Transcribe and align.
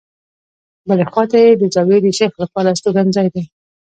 بلې 0.87 1.05
خواته 1.11 1.37
یې 1.43 1.51
د 1.61 1.63
زاویې 1.75 1.99
د 2.03 2.07
شیخ 2.17 2.31
لپاره 2.41 2.67
استوګنځای 2.71 3.27
دی. 3.33 3.43